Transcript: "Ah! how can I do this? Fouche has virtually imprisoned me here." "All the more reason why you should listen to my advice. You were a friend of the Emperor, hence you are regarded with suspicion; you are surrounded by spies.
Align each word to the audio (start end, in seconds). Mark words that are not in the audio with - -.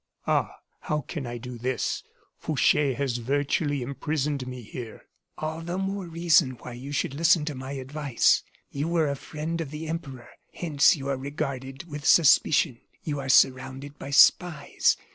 "Ah! 0.25 0.55
how 0.79 1.01
can 1.01 1.27
I 1.27 1.37
do 1.37 1.59
this? 1.59 2.01
Fouche 2.39 2.73
has 2.97 3.19
virtually 3.19 3.83
imprisoned 3.83 4.47
me 4.47 4.63
here." 4.63 5.03
"All 5.37 5.61
the 5.61 5.77
more 5.77 6.07
reason 6.07 6.53
why 6.59 6.73
you 6.73 6.91
should 6.91 7.13
listen 7.13 7.45
to 7.45 7.53
my 7.53 7.73
advice. 7.73 8.41
You 8.71 8.87
were 8.87 9.07
a 9.11 9.15
friend 9.15 9.61
of 9.61 9.69
the 9.69 9.87
Emperor, 9.87 10.29
hence 10.55 10.95
you 10.95 11.07
are 11.07 11.17
regarded 11.17 11.83
with 11.87 12.07
suspicion; 12.07 12.81
you 13.03 13.19
are 13.19 13.29
surrounded 13.29 13.99
by 13.99 14.09
spies. 14.09 14.97